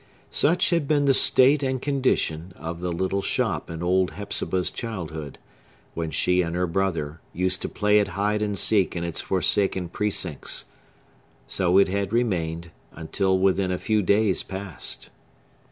Such 0.31 0.71
had 0.71 0.87
been 0.87 1.05
the 1.05 1.13
state 1.13 1.61
and 1.61 1.79
condition 1.79 2.53
of 2.55 2.79
the 2.79 2.91
little 2.91 3.21
shop 3.21 3.69
in 3.69 3.83
old 3.83 4.09
Hepzibah's 4.13 4.71
childhood, 4.71 5.37
when 5.93 6.09
she 6.09 6.41
and 6.41 6.55
her 6.55 6.65
brother 6.65 7.21
used 7.33 7.61
to 7.61 7.69
play 7.69 7.99
at 7.99 8.07
hide 8.17 8.41
and 8.41 8.57
seek 8.57 8.95
in 8.95 9.03
its 9.03 9.21
forsaken 9.21 9.89
precincts. 9.89 10.65
So 11.45 11.77
it 11.77 11.87
had 11.87 12.13
remained, 12.13 12.71
until 12.91 13.37
within 13.37 13.71
a 13.71 13.77
few 13.77 14.01
days 14.01 14.41
past. 14.41 15.11